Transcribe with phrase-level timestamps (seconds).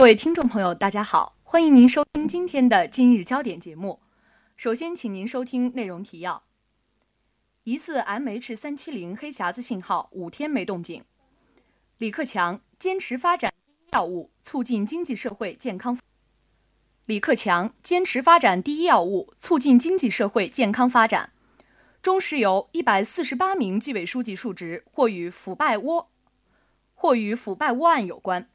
[0.00, 4.00] 各位听众朋友，大家好，欢迎您收听今天的今日焦点节目。
[4.56, 6.42] 首先，请您收听内容提要：
[7.64, 11.04] 疑似 MH 三七零黑匣子信号五天没动静。
[11.98, 15.98] 李克强坚持发展第一要务，促进经济社会健康。
[17.04, 21.34] 李克强坚持发展第一要务，促进经济社会健康发展。
[22.00, 26.10] 中石油一百四十八名纪委书记述职，或与腐败窝，
[26.94, 28.48] 或与腐败窝案有关。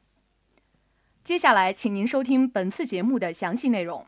[1.26, 4.06] 接下来，请您收听本次节目的详细内容。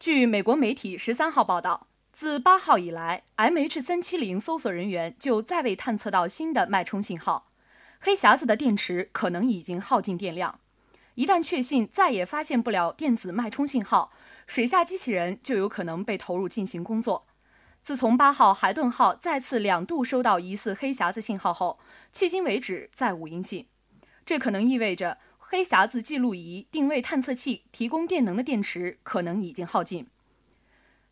[0.00, 7.50] 据美国媒体十三号报道，自八号以来，MH 三七零搜索人员就再未探测到新的脉冲信号，
[8.00, 10.60] 黑匣子的电池可能已经耗尽电量。
[11.16, 14.10] 一旦确信再也发现不了电子脉冲信号，
[14.46, 17.26] 水下机器人就有可能被投入进行工作。
[17.88, 21.78] 自从八号海顿号再次两度收到疑似黑匣子信号后，
[22.12, 23.66] 迄今为止再无音信。
[24.26, 30.06] 这可能意味着黑匣子记录仪、定位探测器提供电能的电池可能已经耗尽。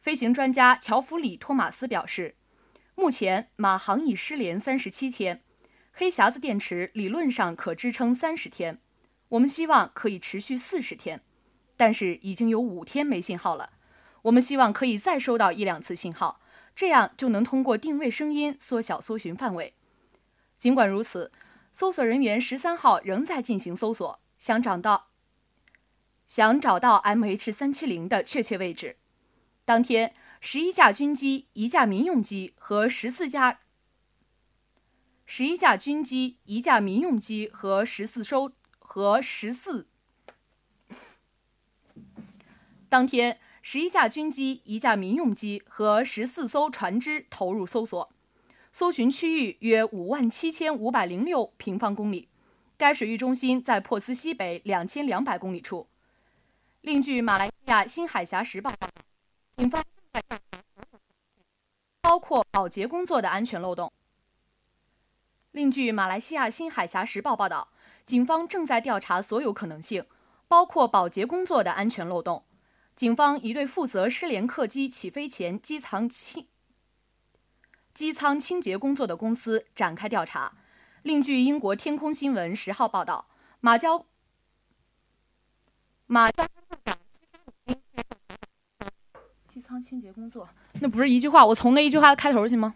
[0.02, 2.34] 飞行专家乔弗里·托马斯表示，
[2.94, 5.42] 目前马航已失联三十七天，
[5.92, 8.78] 黑匣子电池理论上可支撑三十天，
[9.30, 11.22] 我们希望可以持续四十天，
[11.74, 13.70] 但是已经有五天没信号了。
[14.24, 16.38] 我们希望可以再收到一两次信号。
[16.76, 19.74] 这样就能通过定位声音缩小搜寻范围。
[20.58, 21.32] 尽管如此，
[21.72, 25.08] 搜索人员十三号仍在进行搜索，想找到
[26.26, 28.98] 想找到 MH 三七零的确切位置。
[29.64, 33.60] 当天，十一架军机、一架民用机和十四架
[35.24, 39.88] 十一架军机、一架民用机和十四艘和十四
[42.90, 43.38] 当天。
[43.68, 48.08] 十一架军机、一架民用机和十四艘船只投入搜索，
[48.70, 52.28] 搜寻区域约五万七千五百零六平方公里。
[52.76, 55.88] 该水域中心在珀斯西北两千两百公里处。
[56.82, 58.92] 另据马来西亚《新海峡时报》报道，
[59.56, 60.60] 警方正在调查
[62.02, 63.92] 包括保洁工作的安全漏洞。
[65.50, 67.66] 另据马来西亚《新海峡时报》报道，
[68.04, 70.06] 警方正在调查所有可能性，
[70.46, 72.44] 包括保洁工作的安全漏洞。
[72.96, 76.46] 警方已对负责失联客机起飞前机舱清
[77.92, 80.56] 机舱清洁工作的公司展开调查。
[81.02, 83.28] 另据英国天空新闻十号报道，
[83.60, 84.06] 马交
[86.06, 86.46] 马交
[89.46, 90.48] 机舱清洁工作，
[90.80, 92.74] 那不是一句话，我从那一句话开头行吗？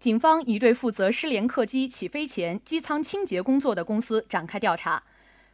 [0.00, 5.02] 警方已对负责失联客机起飞前机舱清洁工作的公司展开调查。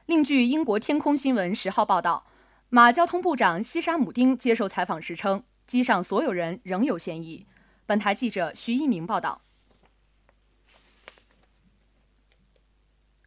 [0.06, 2.24] 另据英国天空新闻十号报道，
[2.68, 7.44] 马交通部长西沙姆丁接受采访时称，机上所有人仍有嫌疑。
[7.86, 9.42] 本台记者徐一鸣报道。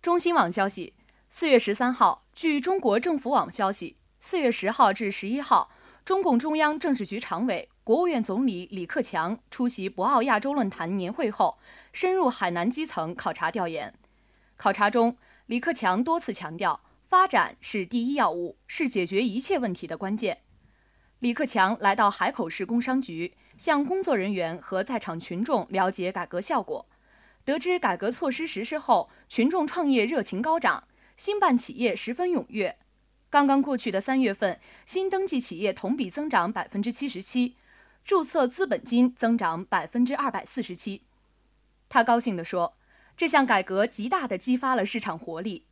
[0.01, 0.94] 中新网消息，
[1.30, 5.69] 四月十三号，据中国政府网消息，四月十号至十一号，
[6.06, 7.68] 中共中央政治局常委。
[7.89, 11.57] 国务院总理李克强出席博鳌亚洲论坛年会后，
[11.91, 13.91] 深入海南基层考察调研。
[14.57, 15.17] 考察中，
[15.47, 20.41] 李克强多次强调，发展是第一要务，是解决一切问题的关键。
[21.17, 26.85] 李克强来到海口市工商局，向工作人员和在场群众了解改革效果。
[27.44, 30.83] 得知改革措施实施后，群众创业热情高涨，
[31.17, 32.77] 新办企业十分踊跃。
[33.31, 37.56] 刚刚过去的三月份，新登记企业同比增长百分之七十七。
[38.09, 41.03] 注册资本金增长百分之二百四十七，
[41.88, 42.75] 他高兴地说
[43.16, 45.68] ：“这项改革极大地激发了市场活力。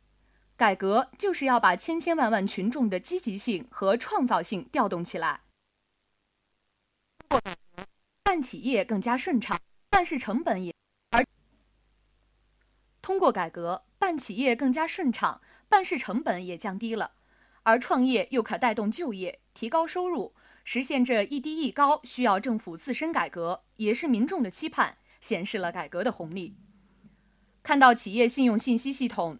[0.56, 5.40] 改革就是要把千千万万群众的积极性和创造性调动起来，
[8.22, 9.60] 办企业更加顺畅，
[9.90, 10.72] 办事成本也
[11.10, 11.26] 而
[13.02, 17.14] 通过改革办企业更加顺畅，办事成本也降低了，
[17.64, 20.32] 而创业又可带动就业，提高收入。”
[20.70, 26.58] 实现这一低一高，需要政府自身改革，也是民众的期盼，显示了改革的红利。
[27.62, 29.38] 看到企业信用信息系统，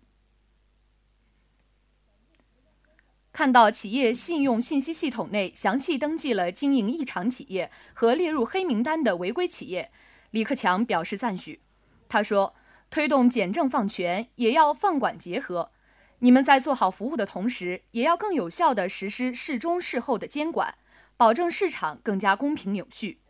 [3.31, 9.93] 看到企业信用信息系统内详细登记了经营异常企业和列入黑名单的违规企业，
[10.31, 11.61] 李克强表示赞许。
[12.09, 12.55] 他说
[12.89, 15.73] ：“推动简政放权，也要放管结合。
[16.21, 20.75] 你们在做好服务的同时，也要更有效地实施事中事后的监管。”
[21.19, 23.21] 保证市场更加公平有序。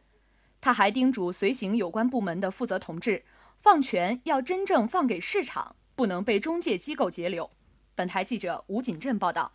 [0.60, 3.24] 他还叮嘱随行有关部门的负责同志，
[3.60, 7.50] 放权要真正放给市场，不能被中介机构截留。
[7.94, 9.52] 本台记者吴锦镇报道。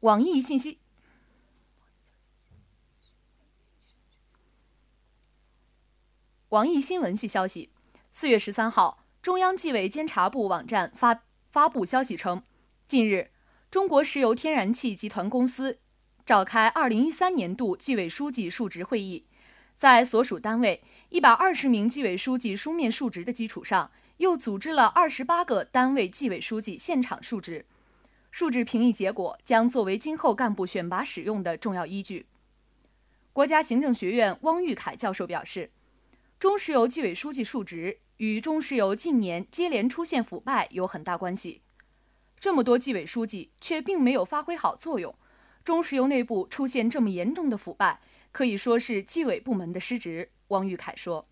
[0.00, 0.78] 网易信息。
[6.50, 7.70] 网易新闻系消息，
[8.12, 12.42] 四月十三号，中央纪委监察部网站发发布消息称，
[12.86, 13.30] 近日，
[13.70, 15.80] 中国石油天然气集团公司
[16.24, 19.26] 召开二零一三年度纪委书记述职会议，
[19.76, 27.66] 在所属单位一百二十名纪委书记书面述职的基础上，又组织了二十八个单位纪委书记现场述职。
[28.30, 32.24] 述职评议结果将作为今后干部选拔使用的重要依据。
[33.34, 35.70] 国家行政学院汪玉凯教授表示。
[36.40, 41.62] 中石油纪委书记述职与中石油近年接连出现腐败有很大关系。
[42.38, 45.14] 这么多纪委书记却并没有发挥好作用，
[45.64, 48.00] 中石油内部出现这么严重的腐败，
[48.30, 50.30] 可以说是纪委部门的失职。
[50.48, 51.28] 汪玉凯说。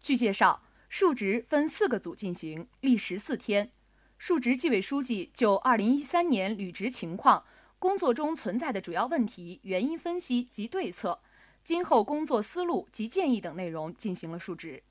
[0.00, 3.70] 据介绍，述职分四个组进行，历时四天。
[4.18, 7.44] 述职纪委书记就2013年履职情况、
[7.80, 11.20] 工作中存在的主要问题、原因分析及对策。
[11.64, 14.82] 今后工作思路及建议等内容进行了述职，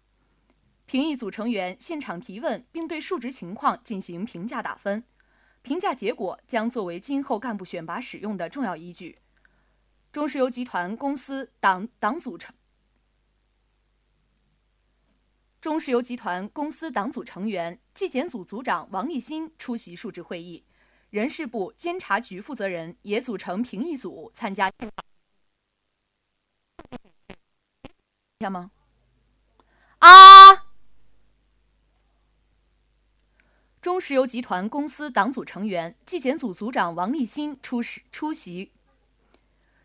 [0.91, 5.01] 评议组成员现场提问，并对述职情况进行评价打分，
[5.61, 9.19] 评价结果将作为今后干部选拔使用的重要依据。
[10.11, 12.53] 中石油集团公司党党组成
[15.61, 20.65] 中石油集团公司党组成员、纪检组组长王立新出席述职会议，
[21.09, 24.69] 人事部监察局负责人也组成评议组参加。
[28.39, 28.71] 听吗？
[29.99, 30.69] 啊！
[33.81, 38.71] 中石油集团公司党组成员、纪检组组长王立新出席出席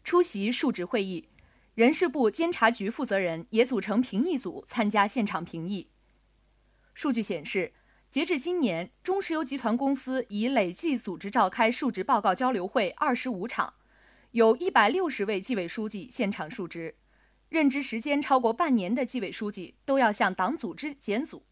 [0.02, 1.28] 出席述职会议，
[1.74, 5.88] 人事部监察局负责人也组成评议组参加现场评议。
[6.94, 7.74] 数据显示，
[8.10, 13.74] 截至今年，中石油集团公司已累计组织召开述职报告交流会二十五场，
[14.30, 16.94] 有一百六十位纪委书记现场述职。
[17.48, 21.44] 任职时间超过半年的纪委书记都要向党组织检组。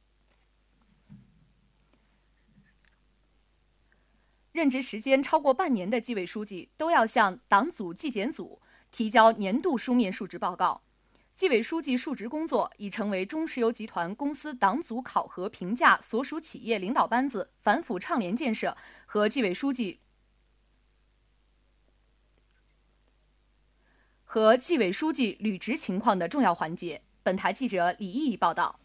[4.54, 8.62] 任职时间超过半年的纪委书记都要向党组纪检组
[8.92, 10.80] 提交年度书面述职报告。
[11.32, 19.98] 纪委书记述职工作已成为中石油集团公司党组考核评价所属企业领导班子反腐倡廉建设和纪委书记。
[24.22, 27.02] 和纪委书记履职情况的重要环节。
[27.24, 28.78] 本台记者李毅报道。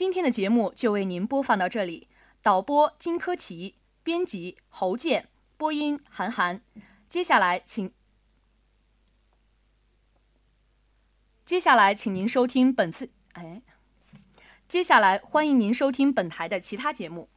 [0.00, 2.08] 今天的节目就为您播放到这里。
[2.40, 6.62] 导播金科奇，编辑侯健，播音韩寒。
[7.06, 7.92] 接下来，请
[11.44, 13.60] 接下来请您收听本次哎，
[14.66, 17.28] 接下来欢迎您收听本台的其他节目。